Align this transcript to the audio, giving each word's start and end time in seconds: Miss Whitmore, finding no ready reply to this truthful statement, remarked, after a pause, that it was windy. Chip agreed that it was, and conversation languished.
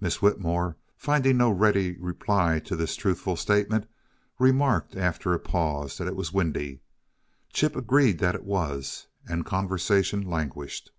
Miss 0.00 0.22
Whitmore, 0.22 0.78
finding 0.96 1.36
no 1.36 1.50
ready 1.50 1.94
reply 1.98 2.60
to 2.60 2.74
this 2.74 2.96
truthful 2.96 3.36
statement, 3.36 3.86
remarked, 4.38 4.96
after 4.96 5.34
a 5.34 5.38
pause, 5.38 5.98
that 5.98 6.06
it 6.08 6.16
was 6.16 6.32
windy. 6.32 6.80
Chip 7.52 7.76
agreed 7.76 8.20
that 8.20 8.34
it 8.34 8.44
was, 8.44 9.06
and 9.28 9.44
conversation 9.44 10.22
languished. 10.22 10.92